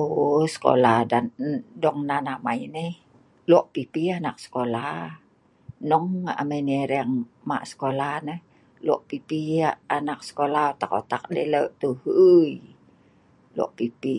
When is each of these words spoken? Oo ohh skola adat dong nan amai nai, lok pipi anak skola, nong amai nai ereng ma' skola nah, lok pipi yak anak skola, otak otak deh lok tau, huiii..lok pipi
Oo 0.00 0.16
ohh 0.32 0.46
skola 0.54 0.90
adat 1.02 1.26
dong 1.82 1.98
nan 2.08 2.24
amai 2.34 2.60
nai, 2.74 2.90
lok 3.50 3.64
pipi 3.72 4.02
anak 4.18 4.36
skola, 4.44 4.84
nong 5.90 6.08
amai 6.40 6.60
nai 6.66 6.78
ereng 6.84 7.12
ma' 7.48 7.68
skola 7.70 8.10
nah, 8.26 8.40
lok 8.86 9.00
pipi 9.08 9.38
yak 9.60 9.76
anak 9.96 10.20
skola, 10.28 10.60
otak 10.72 10.92
otak 11.00 11.24
deh 11.34 11.48
lok 11.54 11.68
tau, 11.80 11.92
huiii..lok 12.02 13.70
pipi 13.78 14.16